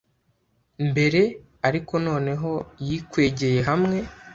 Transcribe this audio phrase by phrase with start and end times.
[0.89, 1.21] mbere,
[1.67, 2.51] ariko noneho
[2.87, 3.97] yikwegeye hamwe.